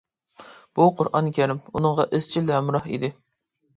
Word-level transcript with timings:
بۇ 0.77 0.87
«قۇرئان 1.01 1.29
كەرىم» 1.39 1.61
ئۇنىڭغا 1.75 2.07
ئىزچىل 2.19 2.51
ھەمراھ 2.57 2.93
ئىدى. 2.95 3.13